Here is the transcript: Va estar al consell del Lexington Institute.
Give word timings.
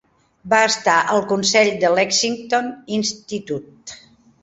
Va 0.53 0.61
estar 0.69 0.95
al 1.17 1.21
consell 1.33 1.71
del 1.85 1.99
Lexington 2.01 2.75
Institute. 3.01 4.05